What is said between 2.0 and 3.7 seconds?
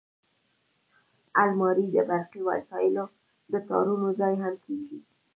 برقي وسایلو د